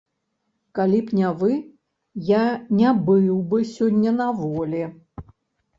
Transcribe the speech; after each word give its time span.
Калі 0.79 1.01
б 1.09 1.17
не 1.19 1.29
вы, 1.41 1.51
я 2.33 2.41
не 2.81 2.95
быў 3.11 3.45
бы 3.53 3.57
сёння 3.75 4.17
на 4.21 4.27
волі. 4.41 4.83